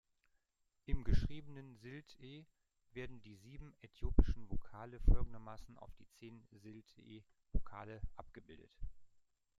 [0.87, 2.47] Im geschriebenen Silt’e
[2.93, 8.71] werden die sieben äthiopischen Vokale folgendermaßen auf die zehn Silt’e-Vokale abgebildet.